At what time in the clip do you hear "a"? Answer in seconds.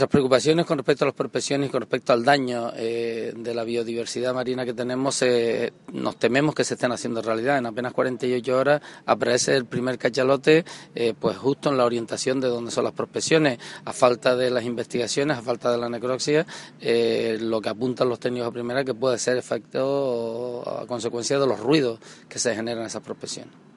1.04-1.08, 13.84-13.92, 15.36-15.42, 18.48-18.52, 20.66-20.86